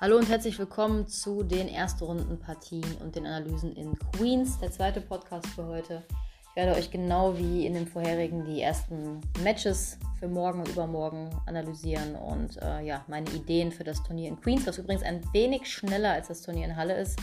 Hallo 0.00 0.16
und 0.16 0.30
herzlich 0.30 0.58
willkommen 0.58 1.08
zu 1.08 1.42
den 1.42 1.68
Erstrundenpartien 1.68 2.96
und 3.02 3.16
den 3.16 3.26
Analysen 3.26 3.76
in 3.76 3.98
Queens, 3.98 4.58
der 4.58 4.72
zweite 4.72 5.02
Podcast 5.02 5.46
für 5.48 5.66
heute. 5.66 6.02
Ich 6.48 6.56
werde 6.56 6.72
euch 6.72 6.90
genau 6.90 7.36
wie 7.36 7.66
in 7.66 7.74
dem 7.74 7.86
vorherigen 7.86 8.46
die 8.46 8.62
ersten 8.62 9.20
Matches 9.44 9.98
für 10.18 10.26
morgen 10.26 10.60
und 10.60 10.70
übermorgen 10.70 11.28
analysieren 11.44 12.14
und 12.14 12.56
äh, 12.62 12.80
ja, 12.80 13.04
meine 13.08 13.28
Ideen 13.32 13.70
für 13.70 13.84
das 13.84 14.02
Turnier 14.02 14.28
in 14.28 14.40
Queens, 14.40 14.66
was 14.66 14.78
übrigens 14.78 15.02
ein 15.02 15.20
wenig 15.34 15.70
schneller 15.70 16.12
als 16.12 16.28
das 16.28 16.40
Turnier 16.40 16.64
in 16.64 16.76
Halle 16.76 16.98
ist, 16.98 17.20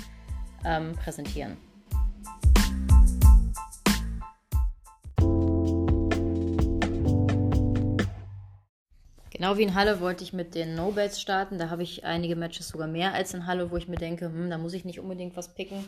ähm, 0.63 0.93
präsentieren. 1.03 1.57
Genau 9.37 9.55
wie 9.55 9.63
in 9.63 9.75
Halle 9.75 10.01
wollte 10.01 10.23
ich 10.23 10.33
mit 10.33 10.55
den 10.55 10.73
No-Bets 10.73 11.21
starten. 11.21 11.59
Da 11.59 11.69
habe 11.69 11.83
ich 11.83 12.03
einige 12.03 12.35
Matches 12.35 12.69
sogar 12.69 12.87
mehr 12.87 13.13
als 13.13 13.35
in 13.35 13.45
Halle, 13.45 13.69
wo 13.69 13.77
ich 13.77 13.87
mir 13.87 13.97
denke, 13.97 14.25
hm, 14.25 14.49
da 14.49 14.57
muss 14.57 14.73
ich 14.73 14.83
nicht 14.83 14.99
unbedingt 14.99 15.37
was 15.37 15.53
picken. 15.53 15.85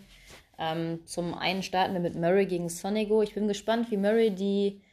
Ähm, 0.59 0.99
zum 1.07 1.33
einen 1.33 1.63
starten 1.63 1.93
wir 1.93 1.99
mit 1.99 2.13
Murray 2.13 2.45
gegen 2.45 2.69
Sonego. 2.69 3.23
Ich 3.23 3.33
bin 3.33 3.47
gespannt, 3.47 3.89
wie 3.89 3.97
Murray 3.97 4.29
die, 4.29 4.83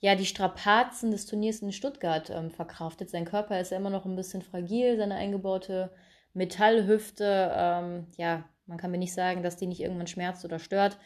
ja, 0.00 0.14
die 0.14 0.26
Strapazen 0.26 1.10
des 1.10 1.24
Turniers 1.24 1.60
in 1.60 1.72
Stuttgart 1.72 2.28
ähm, 2.28 2.50
verkraftet. 2.50 3.08
Sein 3.08 3.24
Körper 3.24 3.58
ist 3.58 3.70
ja 3.70 3.78
immer 3.78 3.88
noch 3.88 4.04
ein 4.04 4.16
bisschen 4.16 4.42
fragil, 4.42 4.98
seine 4.98 5.14
eingebaute 5.14 5.90
Metallhüfte. 6.34 7.50
Ähm, 7.56 8.08
ja, 8.18 8.44
man 8.66 8.76
kann 8.76 8.90
mir 8.90 8.98
nicht 8.98 9.14
sagen, 9.14 9.42
dass 9.42 9.56
die 9.56 9.66
nicht 9.66 9.80
irgendwann 9.80 10.06
schmerzt 10.06 10.44
oder 10.44 10.58
stört 10.58 10.98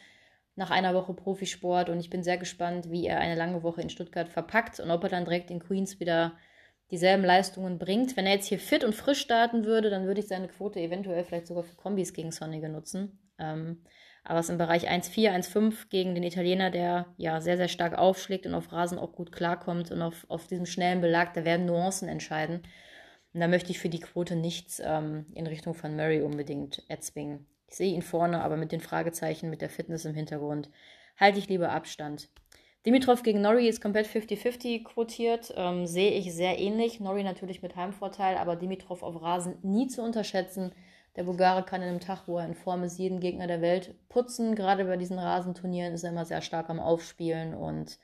nach 0.55 0.71
einer 0.71 0.93
Woche 0.93 1.13
Profisport. 1.13 1.87
Und 1.87 2.01
ich 2.01 2.09
bin 2.09 2.23
sehr 2.23 2.37
gespannt, 2.37 2.91
wie 2.91 3.05
er 3.07 3.21
eine 3.21 3.35
lange 3.35 3.63
Woche 3.63 3.81
in 3.81 3.89
Stuttgart 3.89 4.27
verpackt 4.27 4.81
und 4.81 4.91
ob 4.91 5.03
er 5.03 5.09
dann 5.09 5.23
direkt 5.23 5.51
in 5.51 5.59
Queens 5.59 6.01
wieder 6.01 6.33
dieselben 6.91 7.23
Leistungen 7.23 7.79
bringt. 7.79 8.15
Wenn 8.15 8.25
er 8.25 8.33
jetzt 8.33 8.47
hier 8.47 8.59
fit 8.59 8.83
und 8.83 8.95
frisch 8.95 9.19
starten 9.19 9.65
würde, 9.65 9.89
dann 9.89 10.05
würde 10.05 10.19
ich 10.19 10.27
seine 10.27 10.47
Quote 10.47 10.79
eventuell 10.79 11.23
vielleicht 11.23 11.47
sogar 11.47 11.63
für 11.63 11.75
Kombis 11.75 12.13
gegen 12.13 12.31
Sonnige 12.31 12.69
nutzen. 12.69 13.19
Ähm, 13.39 13.83
aber 14.23 14.39
es 14.39 14.47
ist 14.47 14.51
im 14.51 14.57
Bereich 14.57 14.89
1,4, 14.89 15.31
1,5 15.31 15.89
gegen 15.89 16.13
den 16.13 16.23
Italiener, 16.23 16.69
der 16.69 17.13
ja 17.17 17.39
sehr, 17.39 17.55
sehr 17.55 17.69
stark 17.69 17.97
aufschlägt 17.97 18.45
und 18.45 18.55
auf 18.55 18.71
Rasen 18.73 18.99
auch 18.99 19.13
gut 19.13 19.31
klarkommt 19.31 19.91
und 19.91 20.01
auf, 20.01 20.25
auf 20.27 20.47
diesem 20.47 20.65
schnellen 20.65 20.99
Belag, 20.99 21.33
da 21.33 21.45
werden 21.45 21.65
Nuancen 21.65 22.09
entscheiden. 22.09 22.63
Und 23.33 23.39
da 23.39 23.47
möchte 23.47 23.71
ich 23.71 23.79
für 23.79 23.89
die 23.89 23.99
Quote 23.99 24.35
nichts 24.35 24.81
ähm, 24.83 25.27
in 25.33 25.47
Richtung 25.47 25.75
von 25.75 25.95
Murray 25.95 26.21
unbedingt 26.21 26.83
erzwingen. 26.89 27.45
Ich 27.67 27.75
sehe 27.75 27.93
ihn 27.93 28.01
vorne, 28.01 28.43
aber 28.43 28.57
mit 28.57 28.71
den 28.71 28.81
Fragezeichen, 28.81 29.49
mit 29.49 29.61
der 29.61 29.69
Fitness 29.69 30.05
im 30.05 30.13
Hintergrund 30.13 30.69
halte 31.17 31.39
ich 31.39 31.47
lieber 31.47 31.71
Abstand. 31.71 32.29
Dimitrov 32.85 33.23
gegen 33.23 33.41
Norrie 33.41 33.67
ist 33.67 33.81
komplett 33.81 34.07
50-50 34.07 34.83
quotiert. 34.83 35.53
Ähm, 35.57 35.85
sehe 35.85 36.11
ich 36.11 36.33
sehr 36.33 36.57
ähnlich. 36.57 36.99
Norrie 36.99 37.23
natürlich 37.23 37.61
mit 37.61 37.75
Heimvorteil, 37.75 38.37
aber 38.37 38.55
Dimitrov 38.55 39.03
auf 39.03 39.21
Rasen 39.21 39.57
nie 39.61 39.87
zu 39.87 40.01
unterschätzen. 40.01 40.71
Der 41.17 41.23
Bulgare 41.23 41.63
kann 41.63 41.81
in 41.81 41.89
einem 41.89 41.99
Tag, 41.99 42.27
wo 42.27 42.37
er 42.37 42.45
in 42.45 42.53
Form 42.53 42.83
ist, 42.83 42.99
jeden 42.99 43.19
Gegner 43.19 43.47
der 43.47 43.59
Welt 43.59 43.95
putzen. 44.07 44.55
Gerade 44.55 44.85
bei 44.85 44.97
diesen 44.97 45.17
Rasenturnieren 45.17 45.93
ist 45.93 46.03
er 46.03 46.11
immer 46.11 46.25
sehr 46.25 46.41
stark 46.41 46.69
am 46.69 46.79
Aufspielen. 46.79 47.55
Und 47.55 47.97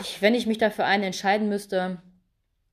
ich, 0.00 0.22
wenn 0.22 0.34
ich 0.34 0.46
mich 0.46 0.58
dafür 0.58 0.86
einen 0.86 1.04
entscheiden 1.04 1.50
müsste, 1.50 2.02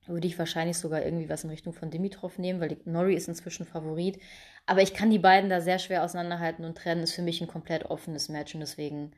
würde 0.07 0.27
ich 0.27 0.39
wahrscheinlich 0.39 0.77
sogar 0.77 1.03
irgendwie 1.03 1.29
was 1.29 1.43
in 1.43 1.49
Richtung 1.49 1.73
von 1.73 1.91
Dimitrov 1.91 2.37
nehmen, 2.37 2.61
weil 2.61 2.77
Norrie 2.85 3.15
ist 3.15 3.27
inzwischen 3.27 3.65
Favorit. 3.65 4.19
Aber 4.65 4.81
ich 4.81 4.93
kann 4.93 5.11
die 5.11 5.19
beiden 5.19 5.49
da 5.49 5.59
sehr 5.59 5.77
schwer 5.77 6.03
auseinanderhalten 6.03 6.63
und 6.63 6.77
trennen. 6.77 7.03
Ist 7.03 7.13
für 7.13 7.21
mich 7.21 7.41
ein 7.41 7.47
komplett 7.47 7.85
offenes 7.85 8.29
Match 8.29 8.53
und 8.53 8.61
deswegen 8.61 9.11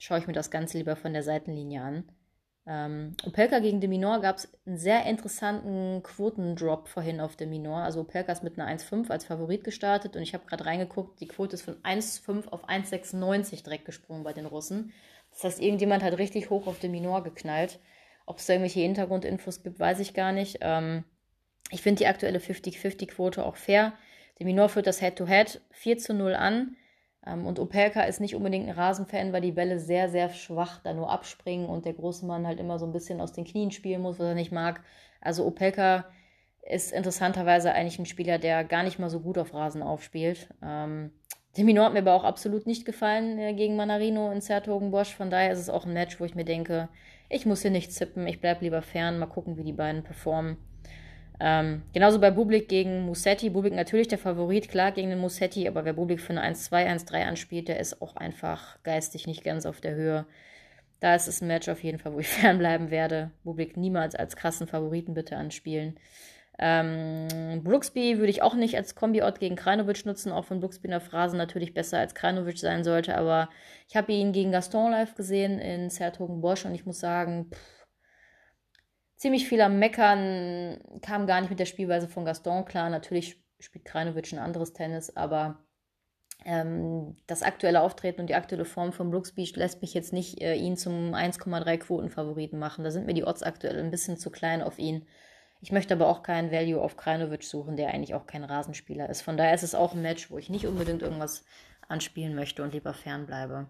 schaue 0.00 0.18
ich 0.18 0.26
mir 0.26 0.32
das 0.32 0.50
Ganze 0.50 0.78
lieber 0.78 0.96
von 0.96 1.12
der 1.12 1.22
Seitenlinie 1.22 1.82
an. 1.82 2.04
Ähm, 2.66 3.16
Opelka 3.24 3.58
gegen 3.58 3.80
Deminor 3.80 4.20
gab 4.20 4.36
es 4.36 4.48
einen 4.66 4.78
sehr 4.78 5.04
interessanten 5.04 6.02
Quotendrop 6.02 6.88
vorhin 6.88 7.20
auf 7.20 7.36
Deminor. 7.36 7.82
Also 7.82 8.00
Opelka 8.00 8.32
ist 8.32 8.42
mit 8.42 8.58
einer 8.58 8.70
1,5 8.70 9.10
als 9.10 9.26
Favorit 9.26 9.62
gestartet 9.62 10.16
und 10.16 10.22
ich 10.22 10.34
habe 10.34 10.46
gerade 10.46 10.64
reingeguckt, 10.64 11.20
die 11.20 11.28
Quote 11.28 11.54
ist 11.54 11.62
von 11.62 11.76
1,5 11.82 12.48
auf 12.48 12.68
1,96 12.68 13.62
direkt 13.62 13.84
gesprungen 13.84 14.24
bei 14.24 14.32
den 14.32 14.46
Russen. 14.46 14.92
Das 15.30 15.44
heißt, 15.44 15.60
irgendjemand 15.60 16.02
hat 16.02 16.18
richtig 16.18 16.50
hoch 16.50 16.66
auf 16.66 16.80
Deminor 16.80 17.22
geknallt. 17.22 17.78
Ob 18.24 18.38
es 18.38 18.46
da 18.46 18.54
irgendwelche 18.54 18.80
Hintergrundinfos 18.80 19.62
gibt, 19.62 19.78
weiß 19.78 20.00
ich 20.00 20.14
gar 20.14 20.32
nicht. 20.32 20.58
Ähm, 20.62 21.04
ich 21.70 21.82
finde 21.82 21.98
die 21.98 22.06
aktuelle 22.06 22.38
50-50-Quote 22.38 23.44
auch 23.44 23.56
fair. 23.56 23.92
Deminor 24.38 24.70
führt 24.70 24.86
das 24.86 25.00
Head-to-Head 25.00 25.48
-Head 25.48 25.60
4 25.72 25.98
zu 25.98 26.14
0 26.14 26.34
an. 26.34 26.76
Ähm, 27.26 27.46
und 27.46 27.58
Opelka 27.58 28.02
ist 28.02 28.20
nicht 28.20 28.34
unbedingt 28.34 28.68
ein 28.68 28.74
Rasenfan, 28.74 29.32
weil 29.32 29.42
die 29.42 29.52
Bälle 29.52 29.78
sehr, 29.78 30.08
sehr 30.08 30.30
schwach 30.30 30.80
da 30.82 30.92
nur 30.92 31.10
abspringen 31.10 31.68
und 31.68 31.84
der 31.84 31.94
große 31.94 32.26
Mann 32.26 32.46
halt 32.46 32.60
immer 32.60 32.78
so 32.78 32.86
ein 32.86 32.92
bisschen 32.92 33.20
aus 33.20 33.32
den 33.32 33.44
Knien 33.44 33.70
spielen 33.70 34.02
muss, 34.02 34.18
was 34.18 34.26
er 34.26 34.34
nicht 34.34 34.52
mag. 34.52 34.82
Also 35.20 35.44
Opelka 35.44 36.06
ist 36.62 36.92
interessanterweise 36.92 37.72
eigentlich 37.72 37.98
ein 37.98 38.06
Spieler, 38.06 38.38
der 38.38 38.64
gar 38.64 38.82
nicht 38.82 38.98
mal 38.98 39.10
so 39.10 39.20
gut 39.20 39.38
auf 39.38 39.54
Rasen 39.54 39.82
aufspielt. 39.82 40.48
Ähm, 40.62 41.10
Demino 41.56 41.82
hat 41.82 41.92
mir 41.92 42.00
aber 42.00 42.14
auch 42.14 42.24
absolut 42.24 42.66
nicht 42.66 42.84
gefallen 42.84 43.38
äh, 43.38 43.54
gegen 43.54 43.76
Manarino 43.76 44.30
in 44.30 44.40
Zertogenbosch. 44.40 45.14
Von 45.14 45.30
daher 45.30 45.52
ist 45.52 45.58
es 45.58 45.68
auch 45.68 45.84
ein 45.84 45.92
Match, 45.92 46.20
wo 46.20 46.24
ich 46.24 46.34
mir 46.34 46.44
denke, 46.44 46.88
ich 47.28 47.46
muss 47.46 47.62
hier 47.62 47.70
nicht 47.70 47.92
zippen, 47.92 48.26
ich 48.26 48.40
bleibe 48.40 48.64
lieber 48.64 48.82
fern, 48.82 49.18
mal 49.18 49.26
gucken, 49.26 49.56
wie 49.56 49.64
die 49.64 49.72
beiden 49.72 50.02
performen. 50.02 50.58
Ähm, 51.42 51.82
genauso 51.94 52.20
bei 52.20 52.30
Bublik 52.30 52.68
gegen 52.68 53.06
Musetti. 53.06 53.48
Bublik 53.48 53.74
natürlich 53.74 54.08
der 54.08 54.18
Favorit, 54.18 54.68
klar, 54.68 54.92
gegen 54.92 55.08
den 55.08 55.18
Musetti, 55.18 55.66
aber 55.66 55.86
wer 55.86 55.94
Bublik 55.94 56.20
für 56.20 56.34
eine 56.36 56.54
1-2, 56.54 56.86
1-3 56.86 57.24
anspielt, 57.26 57.68
der 57.68 57.80
ist 57.80 58.02
auch 58.02 58.16
einfach 58.16 58.82
geistig 58.82 59.26
nicht 59.26 59.42
ganz 59.42 59.64
auf 59.64 59.80
der 59.80 59.94
Höhe. 59.94 60.26
Da 61.00 61.14
ist 61.14 61.28
es 61.28 61.40
ein 61.40 61.48
Match 61.48 61.70
auf 61.70 61.82
jeden 61.82 61.98
Fall, 61.98 62.12
wo 62.12 62.18
ich 62.18 62.28
fernbleiben 62.28 62.90
werde. 62.90 63.30
Bublik 63.42 63.78
niemals 63.78 64.14
als 64.14 64.36
krassen 64.36 64.66
Favoriten 64.66 65.14
bitte 65.14 65.38
anspielen. 65.38 65.98
Ähm, 66.58 67.62
Brooksby 67.64 68.18
würde 68.18 68.28
ich 68.28 68.42
auch 68.42 68.54
nicht 68.54 68.76
als 68.76 68.94
Kombi-Ort 68.94 69.40
gegen 69.40 69.56
Krajnovic 69.56 70.04
nutzen, 70.04 70.30
auch 70.30 70.50
wenn 70.50 70.60
Brooksby 70.60 70.88
in 70.88 70.90
der 70.90 71.00
Phrase 71.00 71.34
natürlich 71.38 71.72
besser 71.72 71.98
als 71.98 72.14
Krajnovic 72.14 72.58
sein 72.58 72.84
sollte, 72.84 73.16
aber 73.16 73.48
ich 73.88 73.96
habe 73.96 74.12
ihn 74.12 74.32
gegen 74.32 74.52
Gaston 74.52 74.90
live 74.90 75.14
gesehen 75.14 75.58
in 75.58 75.88
Sertogenbosch 75.88 76.66
und 76.66 76.74
ich 76.74 76.84
muss 76.84 77.00
sagen, 77.00 77.46
pff, 77.50 77.79
ziemlich 79.20 79.46
viel 79.46 79.60
am 79.60 79.78
Meckern, 79.78 80.78
kam 81.02 81.26
gar 81.26 81.40
nicht 81.40 81.50
mit 81.50 81.60
der 81.60 81.66
Spielweise 81.66 82.08
von 82.08 82.24
Gaston 82.24 82.64
klar. 82.64 82.88
Natürlich 82.88 83.36
spielt 83.58 83.84
Krajnovic 83.84 84.32
ein 84.32 84.38
anderes 84.38 84.72
Tennis, 84.72 85.14
aber 85.14 85.58
ähm, 86.46 87.18
das 87.26 87.42
aktuelle 87.42 87.82
Auftreten 87.82 88.22
und 88.22 88.28
die 88.28 88.34
aktuelle 88.34 88.64
Form 88.64 88.94
von 88.94 89.10
Brooksby 89.10 89.44
lässt 89.56 89.82
mich 89.82 89.92
jetzt 89.92 90.14
nicht 90.14 90.40
äh, 90.40 90.54
ihn 90.54 90.78
zum 90.78 91.14
1,3 91.14 91.76
Quotenfavoriten 91.76 92.58
machen. 92.58 92.82
Da 92.82 92.90
sind 92.90 93.06
mir 93.06 93.12
die 93.12 93.24
Odds 93.24 93.42
aktuell 93.42 93.78
ein 93.78 93.90
bisschen 93.90 94.16
zu 94.16 94.30
klein 94.30 94.62
auf 94.62 94.78
ihn. 94.78 95.06
Ich 95.60 95.70
möchte 95.70 95.92
aber 95.92 96.08
auch 96.08 96.22
keinen 96.22 96.50
Value 96.50 96.80
auf 96.80 96.96
Krajnovic 96.96 97.42
suchen, 97.42 97.76
der 97.76 97.92
eigentlich 97.92 98.14
auch 98.14 98.26
kein 98.26 98.44
Rasenspieler 98.44 99.10
ist. 99.10 99.20
Von 99.20 99.36
daher 99.36 99.52
ist 99.52 99.64
es 99.64 99.74
auch 99.74 99.92
ein 99.92 100.00
Match, 100.00 100.30
wo 100.30 100.38
ich 100.38 100.48
nicht 100.48 100.66
unbedingt 100.66 101.02
irgendwas 101.02 101.44
anspielen 101.88 102.34
möchte 102.34 102.62
und 102.62 102.72
lieber 102.72 102.94
fernbleibe. 102.94 103.68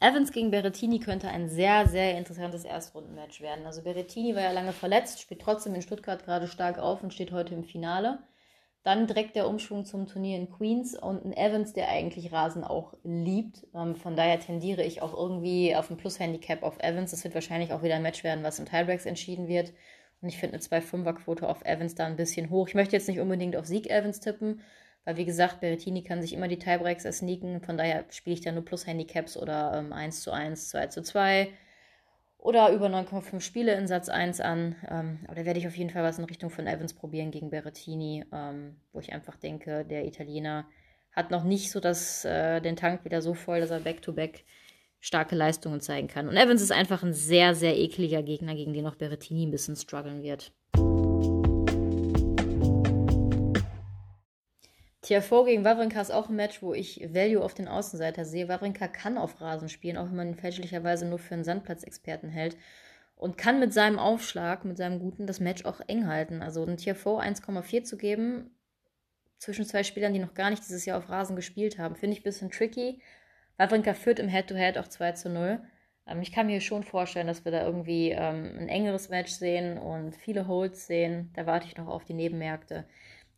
Evans 0.00 0.32
gegen 0.32 0.50
Berrettini 0.50 0.98
könnte 0.98 1.28
ein 1.28 1.48
sehr, 1.48 1.88
sehr 1.88 2.18
interessantes 2.18 2.64
Erstrundenmatch 2.64 3.40
werden. 3.40 3.64
Also 3.64 3.82
Berrettini 3.82 4.34
war 4.34 4.42
ja 4.42 4.52
lange 4.52 4.72
verletzt, 4.72 5.20
spielt 5.20 5.40
trotzdem 5.40 5.74
in 5.74 5.82
Stuttgart 5.82 6.24
gerade 6.24 6.48
stark 6.48 6.78
auf 6.78 7.02
und 7.02 7.14
steht 7.14 7.32
heute 7.32 7.54
im 7.54 7.64
Finale. 7.64 8.18
Dann 8.82 9.08
direkt 9.08 9.34
der 9.34 9.48
Umschwung 9.48 9.84
zum 9.84 10.06
Turnier 10.06 10.36
in 10.36 10.48
Queens 10.48 10.96
und 10.96 11.24
ein 11.24 11.32
Evans, 11.32 11.72
der 11.72 11.88
eigentlich 11.88 12.30
Rasen 12.30 12.62
auch 12.62 12.94
liebt. 13.02 13.66
Ähm, 13.74 13.96
von 13.96 14.14
daher 14.14 14.38
tendiere 14.38 14.84
ich 14.84 15.02
auch 15.02 15.12
irgendwie 15.12 15.74
auf 15.74 15.90
ein 15.90 15.96
Plus-Handicap 15.96 16.62
auf 16.62 16.78
Evans. 16.78 17.10
Das 17.10 17.24
wird 17.24 17.34
wahrscheinlich 17.34 17.72
auch 17.72 17.82
wieder 17.82 17.96
ein 17.96 18.02
Match 18.02 18.22
werden, 18.22 18.44
was 18.44 18.60
im 18.60 18.66
Tiebreaks 18.66 19.06
entschieden 19.06 19.48
wird. 19.48 19.72
Und 20.20 20.28
ich 20.28 20.38
finde 20.38 20.54
eine 20.54 20.62
2-5er-Quote 20.62 21.48
auf 21.48 21.64
Evans 21.64 21.94
da 21.94 22.06
ein 22.06 22.16
bisschen 22.16 22.50
hoch. 22.50 22.68
Ich 22.68 22.74
möchte 22.74 22.94
jetzt 22.94 23.08
nicht 23.08 23.18
unbedingt 23.18 23.56
auf 23.56 23.66
Sieg 23.66 23.90
Evans 23.90 24.20
tippen, 24.20 24.60
weil, 25.06 25.16
wie 25.16 25.24
gesagt, 25.24 25.60
Berrettini 25.60 26.02
kann 26.02 26.20
sich 26.20 26.34
immer 26.34 26.48
die 26.48 26.58
Tiebreaks 26.58 27.04
ersneaken. 27.04 27.62
Von 27.62 27.78
daher 27.78 28.04
spiele 28.10 28.34
ich 28.34 28.42
da 28.42 28.50
nur 28.50 28.64
Plus-Handicaps 28.64 29.36
oder 29.36 29.72
ähm, 29.78 29.92
1 29.92 30.20
zu 30.20 30.32
1, 30.32 30.68
2 30.70 30.88
zu 30.88 31.02
2 31.02 31.48
oder 32.38 32.72
über 32.72 32.88
9,5 32.88 33.40
Spiele 33.40 33.74
in 33.74 33.86
Satz 33.86 34.08
1 34.08 34.40
an. 34.40 34.74
Ähm, 34.90 35.20
aber 35.26 35.36
da 35.36 35.44
werde 35.44 35.60
ich 35.60 35.68
auf 35.68 35.76
jeden 35.76 35.90
Fall 35.90 36.02
was 36.02 36.18
in 36.18 36.24
Richtung 36.24 36.50
von 36.50 36.66
Evans 36.66 36.92
probieren 36.92 37.30
gegen 37.30 37.50
Berrettini, 37.50 38.24
ähm, 38.32 38.76
wo 38.92 38.98
ich 38.98 39.12
einfach 39.12 39.36
denke, 39.36 39.84
der 39.84 40.04
Italiener 40.04 40.66
hat 41.12 41.30
noch 41.30 41.44
nicht 41.44 41.70
so 41.70 41.78
das, 41.78 42.24
äh, 42.24 42.60
den 42.60 42.74
Tank 42.74 43.04
wieder 43.04 43.22
so 43.22 43.32
voll, 43.32 43.60
dass 43.60 43.70
er 43.70 43.80
back-to-back 43.80 44.38
-back 44.38 44.44
starke 44.98 45.36
Leistungen 45.36 45.80
zeigen 45.80 46.08
kann. 46.08 46.28
Und 46.28 46.36
Evans 46.36 46.60
ist 46.60 46.72
einfach 46.72 47.04
ein 47.04 47.12
sehr, 47.12 47.54
sehr 47.54 47.78
ekliger 47.78 48.24
Gegner, 48.24 48.56
gegen 48.56 48.72
den 48.72 48.86
auch 48.88 48.96
Berrettini 48.96 49.46
ein 49.46 49.52
bisschen 49.52 49.76
strugglen 49.76 50.24
wird. 50.24 50.52
TFO 55.06 55.44
gegen 55.44 55.64
Wawrinka 55.64 56.00
ist 56.00 56.10
auch 56.10 56.28
ein 56.28 56.34
Match, 56.34 56.62
wo 56.62 56.74
ich 56.74 57.00
Value 57.14 57.44
auf 57.44 57.54
den 57.54 57.68
Außenseiter 57.68 58.24
sehe. 58.24 58.48
Wawrinka 58.48 58.88
kann 58.88 59.18
auf 59.18 59.40
Rasen 59.40 59.68
spielen, 59.68 59.96
auch 59.96 60.06
wenn 60.06 60.16
man 60.16 60.28
ihn 60.30 60.34
fälschlicherweise 60.34 61.06
nur 61.06 61.20
für 61.20 61.34
einen 61.34 61.44
Sandplatzexperten 61.44 62.28
hält. 62.28 62.56
Und 63.14 63.38
kann 63.38 63.60
mit 63.60 63.72
seinem 63.72 64.00
Aufschlag, 64.00 64.64
mit 64.64 64.76
seinem 64.76 64.98
Guten, 64.98 65.26
das 65.26 65.38
Match 65.38 65.64
auch 65.64 65.80
eng 65.86 66.08
halten. 66.08 66.42
Also 66.42 66.64
ein 66.64 66.76
TFO 66.76 67.20
1,4 67.20 67.84
zu 67.84 67.96
geben 67.96 68.50
zwischen 69.38 69.64
zwei 69.64 69.84
Spielern, 69.84 70.12
die 70.12 70.18
noch 70.18 70.34
gar 70.34 70.50
nicht 70.50 70.64
dieses 70.64 70.84
Jahr 70.84 70.98
auf 70.98 71.08
Rasen 71.08 71.36
gespielt 71.36 71.78
haben, 71.78 71.94
finde 71.94 72.14
ich 72.14 72.20
ein 72.20 72.24
bisschen 72.24 72.50
tricky. 72.50 73.00
Wawrinka 73.58 73.94
führt 73.94 74.18
im 74.18 74.28
Head-to-Head 74.28 74.76
-Head 74.76 74.80
auch 74.80 74.88
2 74.88 75.12
zu 75.12 75.30
0. 75.30 75.60
Ähm, 76.08 76.20
ich 76.20 76.32
kann 76.32 76.46
mir 76.46 76.60
schon 76.60 76.82
vorstellen, 76.82 77.28
dass 77.28 77.44
wir 77.44 77.52
da 77.52 77.64
irgendwie 77.64 78.10
ähm, 78.10 78.56
ein 78.58 78.68
engeres 78.68 79.08
Match 79.08 79.32
sehen 79.32 79.78
und 79.78 80.16
viele 80.16 80.48
Holds 80.48 80.86
sehen. 80.86 81.30
Da 81.34 81.46
warte 81.46 81.66
ich 81.68 81.76
noch 81.76 81.86
auf 81.86 82.04
die 82.04 82.14
Nebenmärkte. 82.14 82.86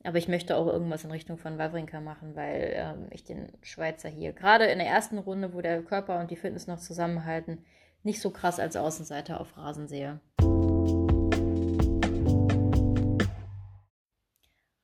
Aber 0.05 0.19
ich 0.19 0.29
möchte 0.29 0.57
auch 0.57 0.67
irgendwas 0.67 1.05
in 1.05 1.11
Richtung 1.11 1.39
von 1.39 1.59
Wawrinka 1.59 2.01
machen, 2.01 2.37
weil 2.37 2.73
ähm, 2.75 3.07
ich 3.11 3.25
den 3.25 3.53
Schweizer 3.63 4.09
hier, 4.09 4.33
gerade 4.33 4.67
in 4.67 4.79
der 4.79 4.87
ersten 4.87 5.19
Runde, 5.19 5.53
wo 5.55 5.61
der 5.61 5.83
Körper 5.83 6.21
und 6.21 6.31
die 6.31 6.37
Fitness 6.37 6.69
noch 6.69 6.79
zusammenhalten, 6.79 7.65
nicht 8.05 8.21
so 8.21 8.31
krass 8.31 8.61
als 8.61 8.77
Außenseiter 8.77 9.41
auf 9.41 9.57
Rasen 9.57 9.89
sehe. 9.89 10.21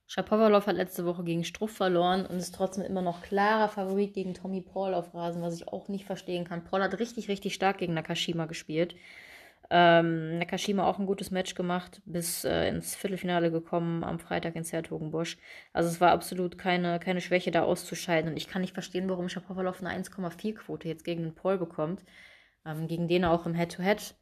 Shapovalov 0.07 0.67
hat 0.69 0.77
letzte 0.77 1.05
Woche 1.07 1.25
gegen 1.25 1.43
Struff 1.43 1.73
verloren 1.73 2.25
und 2.27 2.37
ist 2.37 2.55
trotzdem 2.55 2.85
immer 2.85 3.03
noch 3.03 3.23
klarer 3.23 3.69
Favorit 3.69 4.15
gegen 4.15 4.35
Tommy 4.35 4.61
Paul 4.61 4.95
auf 4.95 5.13
Rasen, 5.13 5.43
was 5.43 5.55
ich 5.55 5.67
auch 5.67 5.89
nicht 5.89 6.05
verstehen 6.05 6.45
kann. 6.45 6.63
Paul 6.63 6.83
hat 6.83 6.99
richtig, 7.01 7.29
richtig 7.29 7.55
stark 7.55 7.79
gegen 7.79 7.95
Nakashima 7.95 8.47
gespielt. 8.47 8.95
Ähm, 9.71 10.39
Nakashima 10.39 10.87
auch 10.87 10.99
ein 10.99 11.07
gutes 11.07 11.31
Match 11.31 11.55
gemacht, 11.55 12.03
bis 12.05 12.45
äh, 12.45 12.69
ins 12.69 12.95
Viertelfinale 12.95 13.51
gekommen 13.51 14.05
am 14.05 14.19
Freitag 14.19 14.57
in 14.57 14.65
Sertogenbosch. 14.65 15.39
Also 15.73 15.89
es 15.89 16.01
war 16.01 16.11
absolut 16.11 16.59
keine, 16.59 17.01
keine 17.01 17.21
Schwäche, 17.21 17.51
da 17.51 17.63
auszuscheiden. 17.63 18.31
Und 18.31 18.37
ich 18.37 18.49
kann 18.49 18.63
nicht 18.63 18.75
verstehen, 18.75 19.09
warum 19.09 19.29
Shapovalov 19.29 19.83
eine 19.83 19.91
1,4-Quote 19.91 20.89
jetzt 20.89 21.05
gegen 21.05 21.23
den 21.23 21.35
Paul 21.35 21.59
bekommt. 21.59 22.05
Ähm, 22.67 22.89
gegen 22.89 23.09
den 23.09 23.25
er 23.25 23.31
auch 23.31 23.47
im 23.47 23.55
Head-to-Head 23.55 24.01
-Head 24.01 24.15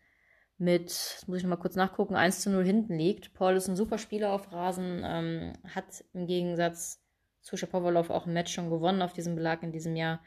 mit, 0.62 1.24
muss 1.26 1.38
ich 1.38 1.42
nochmal 1.42 1.58
kurz 1.58 1.74
nachgucken, 1.74 2.14
1 2.14 2.40
zu 2.40 2.50
0 2.50 2.64
hinten 2.64 2.96
liegt. 2.96 3.34
Paul 3.34 3.54
ist 3.54 3.68
ein 3.68 3.76
super 3.76 3.98
Spieler 3.98 4.32
auf 4.32 4.52
Rasen, 4.52 5.02
ähm, 5.04 5.52
hat 5.74 6.04
im 6.12 6.26
Gegensatz 6.26 7.02
zu 7.40 7.56
Shapovalov 7.56 8.10
auch 8.10 8.26
ein 8.26 8.32
Match 8.32 8.54
schon 8.54 8.70
gewonnen 8.70 9.02
auf 9.02 9.12
diesem 9.12 9.34
Belag 9.34 9.64
in 9.64 9.72
diesem 9.72 9.96
Jahr. 9.96 10.20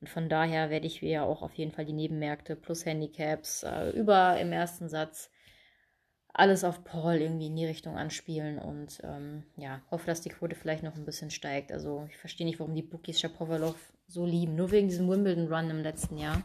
Und 0.00 0.08
von 0.08 0.28
daher 0.28 0.70
werde 0.70 0.86
ich 0.86 1.02
mir 1.02 1.24
auch 1.24 1.42
auf 1.42 1.54
jeden 1.54 1.72
Fall 1.72 1.86
die 1.86 1.92
Nebenmärkte 1.92 2.56
plus 2.56 2.84
Handicaps 2.84 3.62
äh, 3.62 3.90
über 3.90 4.38
im 4.38 4.52
ersten 4.52 4.88
Satz 4.88 5.30
alles 6.38 6.64
auf 6.64 6.84
Paul 6.84 7.14
irgendwie 7.14 7.46
in 7.46 7.56
die 7.56 7.64
Richtung 7.64 7.96
anspielen 7.96 8.58
und 8.58 8.98
ähm, 9.02 9.44
ja, 9.56 9.80
hoffe, 9.90 10.06
dass 10.06 10.20
die 10.20 10.28
Quote 10.28 10.54
vielleicht 10.54 10.82
noch 10.82 10.94
ein 10.94 11.06
bisschen 11.06 11.30
steigt. 11.30 11.72
Also 11.72 12.06
ich 12.10 12.18
verstehe 12.18 12.46
nicht, 12.46 12.60
warum 12.60 12.74
die 12.74 12.82
Bookies 12.82 13.20
Shapovalov 13.20 13.76
so 14.06 14.26
lieben. 14.26 14.54
Nur 14.54 14.70
wegen 14.70 14.88
diesem 14.88 15.08
Wimbledon-Run 15.08 15.70
im 15.70 15.82
letzten 15.82 16.18
Jahr. 16.18 16.42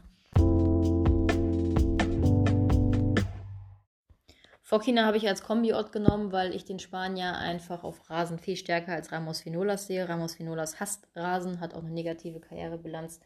Fokina 4.63 5.06
habe 5.06 5.18
ich 5.18 5.27
als 5.27 5.44
Kombi-Ort 5.44 5.92
genommen, 5.92 6.31
weil 6.31 6.56
ich 6.56 6.63
den 6.63 6.80
Spanier 6.80 7.38
einfach 7.38 7.83
auf 7.83 8.09
Rasen 8.09 8.39
viel 8.39 8.56
stärker 8.56 8.94
als 8.94 9.12
Ramos 9.12 9.45
Vinolas 9.45 9.88
sehe. 9.88 10.07
Ramos 10.07 10.39
Vinolas 10.39 10.80
hasst 10.80 11.09
Rasen, 11.13 11.59
hat 11.59 11.74
auch 11.74 11.83
eine 11.83 11.92
negative 11.92 12.39
Karrierebilanz, 12.39 13.19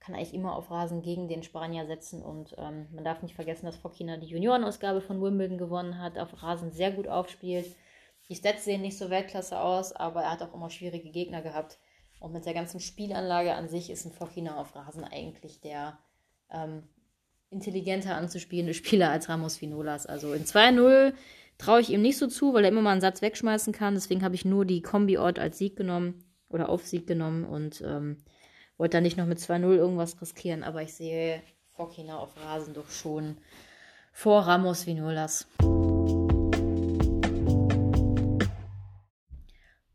kann 0.00 0.14
eigentlich 0.14 0.34
immer 0.34 0.56
auf 0.56 0.70
Rasen 0.70 1.02
gegen 1.02 1.28
den 1.28 1.42
Spanier 1.42 1.86
setzen. 1.86 2.22
Und 2.22 2.54
ähm, 2.58 2.86
man 2.92 3.04
darf 3.04 3.22
nicht 3.22 3.34
vergessen, 3.34 3.66
dass 3.66 3.76
Fokina 3.76 4.16
die 4.16 4.26
Juniorenausgabe 4.26 5.02
von 5.02 5.22
Wimbledon 5.22 5.58
gewonnen 5.58 6.00
hat, 6.00 6.18
auf 6.18 6.42
Rasen 6.42 6.72
sehr 6.72 6.90
gut 6.90 7.06
aufspielt. 7.06 7.66
Die 8.28 8.34
Stats 8.34 8.64
sehen 8.64 8.80
nicht 8.80 8.96
so 8.96 9.10
Weltklasse 9.10 9.60
aus, 9.60 9.92
aber 9.92 10.22
er 10.22 10.32
hat 10.32 10.42
auch 10.42 10.54
immer 10.54 10.70
schwierige 10.70 11.10
Gegner 11.10 11.42
gehabt. 11.42 11.78
Und 12.18 12.32
mit 12.32 12.46
der 12.46 12.54
ganzen 12.54 12.80
Spielanlage 12.80 13.54
an 13.54 13.68
sich 13.68 13.90
ist 13.90 14.04
ein 14.04 14.12
Fokina 14.12 14.56
auf 14.58 14.74
Rasen 14.74 15.04
eigentlich 15.04 15.60
der 15.60 15.98
ähm, 16.50 16.82
intelligenter 17.50 18.14
anzuspielende 18.14 18.74
Spieler 18.74 19.10
als 19.10 19.28
Ramos 19.28 19.60
Vinolas. 19.60 20.06
Also 20.06 20.32
in 20.32 20.44
2-0 20.44 21.12
traue 21.58 21.80
ich 21.80 21.90
ihm 21.90 22.02
nicht 22.02 22.18
so 22.18 22.26
zu, 22.26 22.54
weil 22.54 22.64
er 22.64 22.70
immer 22.70 22.82
mal 22.82 22.92
einen 22.92 23.00
Satz 23.00 23.20
wegschmeißen 23.20 23.72
kann. 23.72 23.94
Deswegen 23.94 24.22
habe 24.22 24.34
ich 24.34 24.44
nur 24.44 24.64
die 24.64 24.82
Kombi-Ort 24.82 25.38
als 25.38 25.58
Sieg 25.58 25.76
genommen 25.76 26.24
oder 26.48 26.68
auf 26.68 26.86
Sieg 26.86 27.06
genommen 27.06 27.44
und 27.44 27.82
ähm, 27.82 28.18
wollte 28.80 28.96
da 28.96 29.00
nicht 29.02 29.18
noch 29.18 29.26
mit 29.26 29.38
2-0 29.38 29.74
irgendwas 29.74 30.20
riskieren. 30.22 30.64
Aber 30.64 30.80
ich 30.80 30.94
sehe 30.94 31.42
Fokina 31.68 32.18
auf 32.18 32.30
Rasen 32.42 32.72
doch 32.72 32.88
schon 32.88 33.36
vor 34.10 34.40
Ramos 34.40 34.86
Vinolas. 34.86 35.46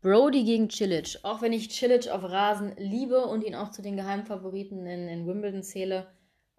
Brody 0.00 0.44
gegen 0.44 0.70
Cilic. 0.70 1.18
Auch 1.24 1.42
wenn 1.42 1.52
ich 1.52 1.68
Cilic 1.76 2.08
auf 2.08 2.22
Rasen 2.22 2.76
liebe 2.76 3.26
und 3.26 3.42
ihn 3.42 3.56
auch 3.56 3.72
zu 3.72 3.82
den 3.82 3.96
Geheimfavoriten 3.96 4.86
in, 4.86 5.08
in 5.08 5.26
Wimbledon 5.26 5.64
zähle, 5.64 6.06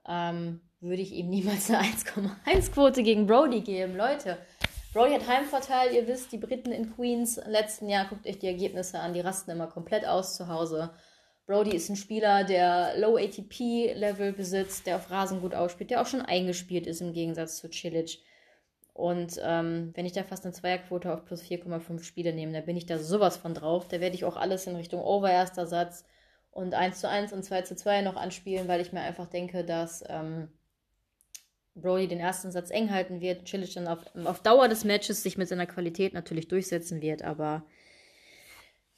ähm, 0.05 0.59
würde 0.81 1.01
ich 1.01 1.13
ihm 1.13 1.29
niemals 1.29 1.69
eine 1.69 1.79
1,1-Quote 1.79 3.03
gegen 3.03 3.25
Brody 3.25 3.61
geben. 3.61 3.95
Leute, 3.95 4.37
Brody 4.91 5.13
hat 5.13 5.29
Heimvorteil, 5.29 5.93
ihr 5.93 6.07
wisst, 6.07 6.33
die 6.33 6.37
Briten 6.39 6.73
in 6.73 6.93
Queens 6.93 7.37
im 7.37 7.51
letzten 7.51 7.87
Jahr, 7.87 8.05
guckt 8.09 8.27
euch 8.27 8.39
die 8.39 8.47
Ergebnisse 8.47 8.99
an, 8.99 9.13
die 9.13 9.21
rasten 9.21 9.51
immer 9.51 9.67
komplett 9.67 10.05
aus 10.05 10.35
zu 10.35 10.49
Hause. 10.49 10.89
Brody 11.47 11.73
ist 11.73 11.89
ein 11.89 11.95
Spieler, 11.95 12.43
der 12.43 12.97
Low 12.97 13.15
ATP-Level 13.15 14.33
besitzt, 14.33 14.85
der 14.85 14.97
auf 14.97 15.09
Rasen 15.09 15.39
gut 15.39 15.55
ausspielt, 15.55 15.89
der 15.89 16.01
auch 16.01 16.05
schon 16.05 16.21
eingespielt 16.21 16.85
ist 16.85 17.01
im 17.01 17.13
Gegensatz 17.13 17.57
zu 17.57 17.69
Cilic. 17.71 18.19
Und 18.93 19.39
ähm, 19.41 19.91
wenn 19.95 20.05
ich 20.05 20.11
da 20.11 20.23
fast 20.23 20.43
eine 20.43 20.53
Zweierquote 20.53 21.13
auf 21.13 21.23
plus 21.23 21.41
4,5 21.43 22.03
Spiele 22.03 22.33
nehme, 22.33 22.51
dann 22.51 22.65
bin 22.65 22.75
ich 22.75 22.85
da 22.85 22.99
sowas 22.99 23.37
von 23.37 23.53
drauf. 23.53 23.87
Da 23.87 24.01
werde 24.01 24.15
ich 24.15 24.25
auch 24.25 24.35
alles 24.35 24.67
in 24.67 24.75
Richtung 24.75 25.01
Over 25.01 25.31
erster 25.31 25.67
Satz 25.67 26.03
und 26.51 26.73
1 26.73 26.99
zu 26.99 27.07
1 27.07 27.31
und 27.31 27.43
2 27.43 27.61
zu 27.61 27.75
2 27.77 28.01
noch 28.01 28.17
anspielen, 28.17 28.67
weil 28.67 28.81
ich 28.81 28.91
mir 28.91 29.01
einfach 29.01 29.27
denke, 29.27 29.63
dass 29.63 30.03
ähm, 30.09 30.49
Brody 31.75 32.09
den 32.09 32.19
ersten 32.19 32.51
Satz 32.51 32.71
eng 32.71 32.91
halten 32.91 33.21
wird, 33.21 33.47
Cilic 33.47 33.73
dann 33.73 33.87
auf, 33.87 33.99
auf 34.25 34.41
Dauer 34.41 34.67
des 34.67 34.83
Matches 34.83 35.23
sich 35.23 35.37
mit 35.37 35.47
seiner 35.47 35.67
Qualität 35.67 36.13
natürlich 36.13 36.49
durchsetzen 36.49 37.01
wird, 37.01 37.21
aber 37.21 37.63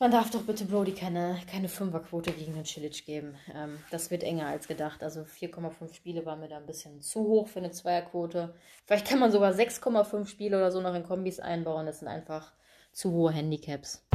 man 0.02 0.12
darf 0.12 0.32
doch 0.32 0.44
bitte 0.44 0.64
Brody 0.64 0.94
keine, 0.94 1.38
keine 1.52 1.68
Fünferquote 1.68 2.32
gegen 2.32 2.54
den 2.54 2.64
Cilic 2.64 3.06
geben. 3.06 3.36
Ähm, 3.54 3.78
das 3.92 4.10
wird 4.10 4.24
enger 4.24 4.48
als 4.48 4.70
gedacht. 4.70 5.04
Also 5.04 5.22
4,5 5.22 5.94
Spiele 5.94 6.26
war 6.26 6.38
mir 6.38 6.48
da 6.48 6.56
ein 6.56 6.66
bisschen 6.66 7.02
zu 7.02 7.20
hoch 7.20 7.50
für 7.50 7.60
eine 7.60 7.72
Zweierquote. 7.72 8.56
Vielleicht 8.86 9.06
kann 9.06 9.20
man 9.20 9.34
sogar 9.34 9.52
6,5 9.52 10.26
Spiele 10.26 10.56
oder 10.56 10.72
so 10.72 10.80
noch 10.80 10.96
in 10.96 11.04
Kombis 11.04 11.42
einbauen. 11.42 11.86
Das 11.86 12.00
sind 12.00 12.08
einfach 12.08 12.54
zu 12.94 13.12
hohe 13.12 13.34
Handicaps. 13.34 14.08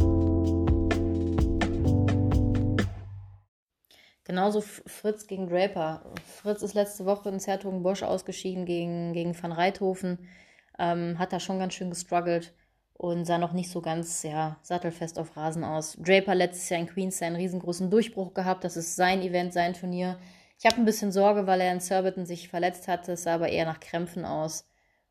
Genauso 4.25 4.63
Fritz 4.63 5.27
gegen 5.27 5.51
Draper. 5.51 6.15
Fritz 6.27 6.63
ist 6.63 6.73
letzte 6.73 7.05
Woche 7.05 7.29
in 7.29 7.41
Zertogenbosch 7.41 8.05
ausgeschieden 8.05 8.65
gegen, 8.65 9.13
gegen 9.13 9.41
Van 9.41 9.53
Reithofen. 9.53 10.31
Ähm, 10.79 11.19
hat 11.19 11.35
da 11.35 11.41
schon 11.41 11.59
ganz 11.59 11.75
schön 11.75 11.91
gestruggelt 11.91 12.55
und 12.95 13.25
sah 13.25 13.39
noch 13.39 13.53
nicht 13.53 13.71
so 13.71 13.81
ganz 13.81 14.23
ja, 14.23 14.57
sattelfest 14.63 15.19
auf 15.19 15.37
Rasen 15.37 15.65
aus. 15.65 15.97
Draper 16.01 16.35
letztes 16.35 16.69
Jahr 16.69 16.81
in 16.81 16.87
Queens 16.87 17.21
einen 17.23 17.37
riesengroßen 17.37 17.91
Durchbruch 17.91 18.35
gehabt. 18.35 18.65
Das 18.65 18.77
ist 18.77 18.97
sein 18.97 19.21
Event, 19.21 19.53
sein 19.53 19.75
Turnier. 19.75 20.19
Ich 20.59 20.65
habe 20.65 20.77
ein 20.77 20.85
bisschen 20.85 21.13
Sorge, 21.13 21.47
weil 21.47 21.61
er 21.61 21.73
in 21.73 21.81
Surbiton 21.81 22.25
sich 22.25 22.49
verletzt 22.49 22.89
hatte. 22.89 23.13
Es 23.13 23.25
sah 23.25 23.35
aber 23.35 23.49
eher 23.49 23.67
nach 23.67 23.81
Krämpfen 23.81 24.25
aus 24.25 24.69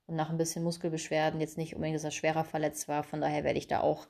und 0.08 0.16
nach 0.16 0.30
ein 0.30 0.38
bisschen 0.38 0.64
Muskelbeschwerden. 0.64 1.42
Jetzt 1.42 1.58
nicht 1.58 1.76
unbedingt, 1.76 1.98
dass 1.98 2.06
er 2.06 2.12
schwerer 2.12 2.46
verletzt 2.46 2.88
war. 2.88 3.04
Von 3.04 3.22
daher 3.22 3.44
werde 3.44 3.60
ich 3.60 3.68
da 3.68 3.82
auch 3.82 4.08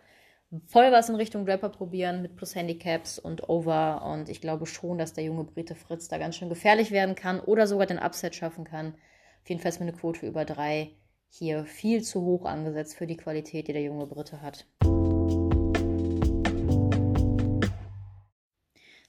voll 0.67 0.91
was 0.91 1.09
in 1.09 1.15
Richtung 1.15 1.45
Rapper 1.45 1.69
probieren 1.69 2.21
mit 2.21 2.36
plus 2.36 2.55
Handicaps 2.55 3.17
und 3.17 3.50
Over. 3.50 4.05
Und 4.05 4.29
ich 4.29 4.39
glaube 4.39 4.67
schon, 4.67 5.00
dass 5.00 5.13
der 5.13 5.24
junge 5.24 5.43
Brite 5.45 5.75
Fritz 5.75 6.07
da 6.07 6.19
ganz 6.19 6.36
schön 6.36 6.50
gefährlich 6.50 6.91
werden 6.91 7.15
kann 7.15 7.39
oder 7.39 7.65
sogar 7.65 7.88
den 7.88 8.00
Upset 8.00 8.36
schaffen 8.36 8.63
kann. 8.63 8.93
Auf 9.41 9.50
jeden 9.50 9.59
Fall 9.59 9.69
ist 9.69 9.79
mir 9.79 9.88
eine 9.88 9.98
Quote 9.98 10.25
über 10.25 10.45
drei 10.45 10.91
hier 11.35 11.65
viel 11.65 12.03
zu 12.03 12.21
hoch 12.21 12.45
angesetzt 12.45 12.95
für 12.95 13.07
die 13.07 13.17
Qualität, 13.17 13.67
die 13.67 13.73
der 13.73 13.81
junge 13.81 14.05
Brite 14.05 14.41
hat. 14.43 14.67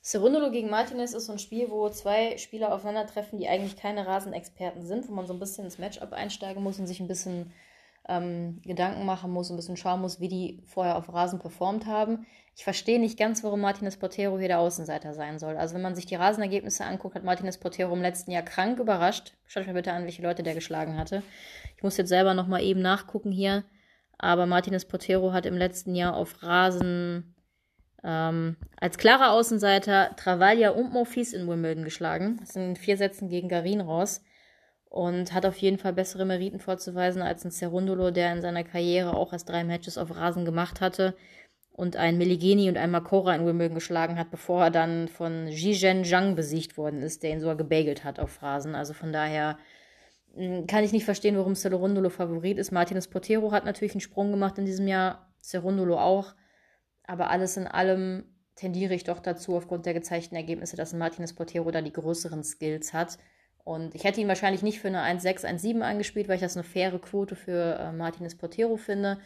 Cerundolo 0.02 0.50
gegen 0.50 0.70
Martinez 0.70 1.12
ist 1.12 1.26
so 1.26 1.32
ein 1.32 1.38
Spiel, 1.38 1.70
wo 1.70 1.88
zwei 1.90 2.38
Spieler 2.38 2.74
aufeinandertreffen, 2.74 3.38
die 3.38 3.48
eigentlich 3.48 3.76
keine 3.76 4.06
Rasenexperten 4.06 4.86
sind, 4.86 5.08
wo 5.08 5.12
man 5.12 5.26
so 5.26 5.34
ein 5.34 5.38
bisschen 5.38 5.64
ins 5.64 5.78
Matchup 5.78 6.12
einsteigen 6.12 6.62
muss 6.62 6.78
und 6.78 6.86
sich 6.86 7.00
ein 7.00 7.08
bisschen 7.08 7.52
ähm, 8.08 8.60
Gedanken 8.62 9.06
machen 9.06 9.30
muss, 9.30 9.50
ein 9.50 9.56
bisschen 9.56 9.76
schauen 9.76 10.00
muss, 10.00 10.20
wie 10.20 10.28
die 10.28 10.62
vorher 10.66 10.96
auf 10.96 11.12
Rasen 11.12 11.38
performt 11.38 11.86
haben. 11.86 12.26
Ich 12.56 12.64
verstehe 12.64 13.00
nicht 13.00 13.18
ganz, 13.18 13.42
warum 13.42 13.60
Martinez 13.60 13.96
Portero 13.96 14.38
hier 14.38 14.48
der 14.48 14.60
Außenseiter 14.60 15.14
sein 15.14 15.38
soll. 15.38 15.56
Also 15.56 15.74
wenn 15.74 15.82
man 15.82 15.94
sich 15.94 16.06
die 16.06 16.14
Rasenergebnisse 16.14 16.84
anguckt, 16.84 17.16
hat 17.16 17.24
Martinez 17.24 17.58
Portero 17.58 17.92
im 17.92 18.02
letzten 18.02 18.30
Jahr 18.30 18.42
krank 18.42 18.78
überrascht. 18.78 19.32
Schaut 19.46 19.66
mal 19.66 19.72
bitte 19.72 19.92
an, 19.92 20.04
welche 20.04 20.22
Leute 20.22 20.42
der 20.42 20.54
geschlagen 20.54 20.96
hatte. 20.96 21.22
Ich 21.76 21.82
muss 21.82 21.96
jetzt 21.96 22.10
selber 22.10 22.34
nochmal 22.34 22.62
eben 22.62 22.80
nachgucken 22.80 23.32
hier. 23.32 23.64
Aber 24.18 24.46
Martinez 24.46 24.84
Portero 24.84 25.32
hat 25.32 25.46
im 25.46 25.56
letzten 25.56 25.94
Jahr 25.96 26.14
auf 26.14 26.42
Rasen 26.44 27.34
ähm, 28.04 28.56
als 28.78 28.98
klarer 28.98 29.32
Außenseiter 29.32 30.14
Travaglia 30.14 30.70
und 30.70 30.92
Monfils 30.92 31.32
in 31.32 31.48
Wimbledon 31.48 31.82
geschlagen. 31.82 32.36
Das 32.38 32.50
sind 32.50 32.62
in 32.62 32.76
vier 32.76 32.96
Sätzen 32.96 33.28
gegen 33.28 33.48
Garin 33.48 33.80
raus 33.80 34.22
und 34.94 35.34
hat 35.34 35.44
auf 35.44 35.56
jeden 35.56 35.76
Fall 35.76 35.92
bessere 35.92 36.24
Meriten 36.24 36.60
vorzuweisen 36.60 37.20
als 37.20 37.44
ein 37.44 37.50
Cerundolo, 37.50 38.12
der 38.12 38.32
in 38.32 38.40
seiner 38.40 38.62
Karriere 38.62 39.16
auch 39.16 39.32
erst 39.32 39.48
drei 39.48 39.64
Matches 39.64 39.98
auf 39.98 40.14
Rasen 40.14 40.44
gemacht 40.44 40.80
hatte 40.80 41.16
und 41.72 41.96
ein 41.96 42.16
Meligeni 42.16 42.68
und 42.68 42.76
ein 42.76 42.92
Makora 42.92 43.34
in 43.34 43.44
Wimbledon 43.44 43.74
geschlagen 43.74 44.16
hat, 44.16 44.30
bevor 44.30 44.62
er 44.62 44.70
dann 44.70 45.08
von 45.08 45.48
Zhizhen 45.50 46.04
Zhang 46.04 46.36
besiegt 46.36 46.76
worden 46.76 47.02
ist, 47.02 47.24
der 47.24 47.30
ihn 47.30 47.40
sogar 47.40 47.56
gebagelt 47.56 48.04
hat 48.04 48.20
auf 48.20 48.40
Rasen. 48.40 48.76
Also 48.76 48.92
von 48.92 49.12
daher 49.12 49.58
hm, 50.32 50.68
kann 50.68 50.84
ich 50.84 50.92
nicht 50.92 51.04
verstehen, 51.04 51.36
warum 51.36 51.56
Cerundolo 51.56 52.08
Favorit 52.08 52.58
ist. 52.58 52.70
Martinez 52.70 53.08
Potero 53.08 53.50
hat 53.50 53.64
natürlich 53.64 53.94
einen 53.94 54.00
Sprung 54.00 54.30
gemacht 54.30 54.58
in 54.58 54.64
diesem 54.64 54.86
Jahr, 54.86 55.34
Cerundolo 55.42 55.98
auch. 55.98 56.36
Aber 57.02 57.30
alles 57.30 57.56
in 57.56 57.66
allem 57.66 58.26
tendiere 58.54 58.94
ich 58.94 59.02
doch 59.02 59.18
dazu, 59.18 59.56
aufgrund 59.56 59.86
der 59.86 59.94
gezeigten 59.94 60.36
Ergebnisse, 60.36 60.76
dass 60.76 60.92
Martinez 60.92 61.32
Potero 61.32 61.72
da 61.72 61.82
die 61.82 61.92
größeren 61.92 62.44
Skills 62.44 62.92
hat 62.92 63.18
Und 63.64 63.94
ich 63.94 64.04
hätte 64.04 64.20
ihn 64.20 64.28
wahrscheinlich 64.28 64.62
nicht 64.62 64.78
für 64.78 64.88
eine 64.88 65.02
1,6, 65.02 65.44
1,7 65.44 65.80
angespielt, 65.80 66.28
weil 66.28 66.36
ich 66.36 66.42
das 66.42 66.56
eine 66.56 66.64
faire 66.64 66.98
Quote 66.98 67.34
für 67.34 67.78
äh, 67.78 67.92
Martinez 67.92 68.36
Portero 68.36 68.76
finde. 68.76 69.18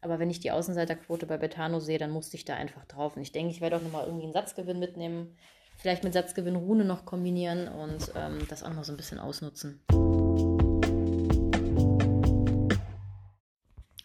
Aber 0.00 0.18
wenn 0.18 0.30
ich 0.30 0.40
die 0.40 0.50
Außenseiterquote 0.50 1.26
bei 1.26 1.38
Betano 1.38 1.78
sehe, 1.78 1.98
dann 1.98 2.10
musste 2.10 2.36
ich 2.36 2.44
da 2.44 2.54
einfach 2.54 2.84
drauf. 2.86 3.16
Und 3.16 3.22
ich 3.22 3.32
denke, 3.32 3.52
ich 3.52 3.60
werde 3.60 3.76
auch 3.76 3.82
nochmal 3.82 4.04
irgendwie 4.04 4.24
einen 4.24 4.32
Satzgewinn 4.32 4.80
mitnehmen. 4.80 5.36
Vielleicht 5.78 6.04
mit 6.04 6.12
Satzgewinn 6.12 6.56
Rune 6.56 6.84
noch 6.84 7.04
kombinieren 7.04 7.68
und 7.68 8.12
ähm, 8.16 8.38
das 8.48 8.62
auch 8.62 8.68
nochmal 8.68 8.84
so 8.84 8.92
ein 8.92 8.96
bisschen 8.96 9.18
ausnutzen. 9.18 9.80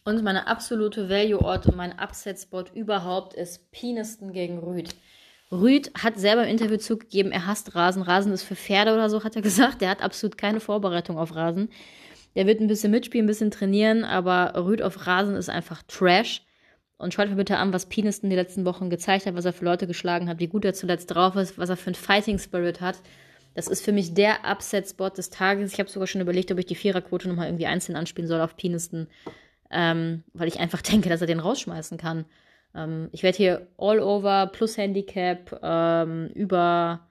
Und 0.06 0.24
meine 0.24 0.48
absolute 0.48 1.10
Value-Ort 1.10 1.68
und 1.68 1.76
mein 1.76 2.00
Upset-Spot 2.00 2.66
überhaupt 2.74 3.34
ist 3.34 3.72
Peniston 3.72 4.34
gegen 4.34 4.60
Rüd. 4.60 4.96
Rüd 5.52 5.92
hat 5.96 6.20
selber 6.20 6.44
im 6.44 6.50
Interview 6.50 6.78
zugegeben, 6.78 7.32
er 7.32 7.48
hasst 7.48 7.76
Rasen. 7.76 8.02
Rasen 8.02 8.32
ist 8.32 8.44
für 8.44 8.56
Pferde 8.56 8.94
oder 8.94 9.10
so, 9.10 9.24
hat 9.24 9.36
er 9.36 9.42
gesagt. 9.44 9.82
Der 9.82 9.90
hat 9.90 10.02
absolut 10.02 10.38
keine 10.38 10.60
Vorbereitung 10.60 11.18
auf 11.18 11.36
Rasen. 11.36 11.70
Der 12.36 12.46
wird 12.46 12.62
ein 12.62 12.68
bisschen 12.68 12.92
mitspielen, 12.92 13.26
ein 13.26 13.28
bisschen 13.28 13.52
trainieren, 13.52 14.04
aber 14.04 14.54
Rüd 14.64 14.82
auf 14.82 15.08
Rasen 15.08 15.36
ist 15.36 15.50
einfach 15.50 15.82
Trash. 15.88 16.44
Und 16.98 17.14
schaut 17.14 17.30
mir 17.30 17.38
bitte 17.38 17.58
an, 17.58 17.72
was 17.72 17.88
Peniston 17.88 18.30
die 18.30 18.36
letzten 18.36 18.66
Wochen 18.66 18.90
gezeigt 18.90 19.26
hat, 19.26 19.34
was 19.34 19.46
er 19.46 19.54
für 19.54 19.64
Leute 19.64 19.88
geschlagen 19.88 20.28
hat, 20.28 20.40
wie 20.40 20.48
gut 20.48 20.66
er 20.66 20.74
zuletzt 20.74 21.10
drauf 21.12 21.36
ist, 21.38 21.58
was 21.58 21.70
er 21.70 21.78
für 21.78 21.88
einen 21.88 21.96
Fighting 21.96 22.38
Spirit 22.40 22.82
hat. 22.82 22.98
Das 23.56 23.68
ist 23.68 23.84
für 23.84 23.94
mich 23.94 24.14
der 24.14 24.46
Upset-Spot 24.46 25.10
des 25.10 25.30
Tages. 25.30 25.74
Ich 25.74 25.80
habe 25.80 25.90
sogar 25.90 26.08
schon 26.08 26.22
überlegt, 26.22 26.52
ob 26.52 26.60
ich 26.60 26.66
die 26.66 26.76
Viererquote 26.76 27.30
nochmal 27.30 27.48
irgendwie 27.48 27.66
einzeln 27.66 27.96
anspielen 27.96 28.28
soll 28.28 28.42
auf 28.42 28.58
Peniston, 28.58 29.08
ähm, 29.72 30.24
weil 30.34 30.50
ich 30.50 30.60
einfach 30.60 30.82
denke, 30.84 31.10
dass 31.10 31.22
er 31.22 31.28
den 31.28 31.40
rausschmeißen 31.40 31.98
kann. 31.98 32.26
Ähm, 32.76 33.10
ich 33.12 33.24
werde 33.24 33.38
hier 33.38 33.68
all 33.78 34.00
over 34.00 34.48
plus 34.48 34.78
Handicap 34.78 35.60
ähm, 35.62 36.30
über 36.34 37.02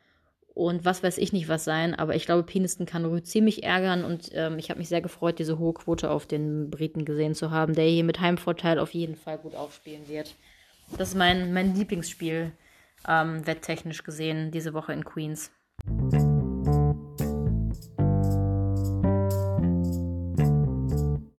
und 0.55 0.85
was 0.85 1.05
weiß 1.05 1.19
ich 1.19 1.33
nicht 1.33 1.49
was 1.49 1.65
sein, 1.65 1.95
aber 1.95 2.17
ich 2.17 2.27
glaube, 2.27 2.43
Peniston 2.43 2.85
kann 2.85 3.05
Rü 3.05 3.23
ziemlich 3.23 3.63
ärgern 3.63 4.05
und 4.05 4.31
ähm, 4.35 4.59
ich 4.59 4.71
habe 4.71 4.79
mich 4.79 4.89
sehr 4.89 5.01
gefreut, 5.01 5.39
diese 5.39 5.59
hohe 5.59 5.73
Quote 5.73 6.11
auf 6.11 6.27
den 6.27 6.69
Briten 6.69 7.05
gesehen 7.05 7.37
zu 7.37 7.53
haben, 7.53 7.75
der 7.75 7.85
hier 7.85 8.03
mit 8.03 8.21
Heimvorteil 8.21 8.81
auf 8.81 8.93
jeden 8.93 9.15
Fall 9.15 9.39
gut 9.39 9.55
aufspielen 9.55 10.09
wird. 10.09 10.35
Das 10.97 11.11
ist 11.11 11.15
mein, 11.15 11.53
mein 11.53 11.77
Lieblingsspiel, 11.77 12.51
ähm, 13.07 13.47
wetttechnisch 13.47 14.03
gesehen, 14.03 14.51
diese 14.51 14.75
Woche 14.75 14.93
in 14.93 15.05
Queens. 15.05 15.53